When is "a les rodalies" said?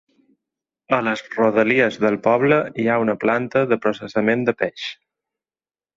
0.99-1.99